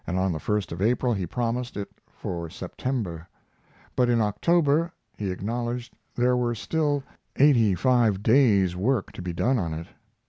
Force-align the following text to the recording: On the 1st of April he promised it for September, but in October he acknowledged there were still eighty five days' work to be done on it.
On 0.07 0.31
the 0.31 0.39
1st 0.39 0.71
of 0.71 0.81
April 0.81 1.13
he 1.13 1.27
promised 1.27 1.77
it 1.77 1.87
for 2.11 2.49
September, 2.49 3.27
but 3.95 4.09
in 4.09 4.19
October 4.19 4.91
he 5.15 5.29
acknowledged 5.29 5.93
there 6.15 6.35
were 6.35 6.55
still 6.55 7.03
eighty 7.35 7.75
five 7.75 8.23
days' 8.23 8.75
work 8.75 9.11
to 9.11 9.21
be 9.21 9.31
done 9.31 9.59
on 9.59 9.75
it. 9.75 9.85